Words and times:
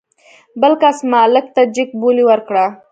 بل 0.61 0.73
کس 0.81 0.97
مالک 1.13 1.45
ته 1.55 1.61
جګ 1.75 1.89
بولي 2.01 2.23
ورکړه. 2.27 2.65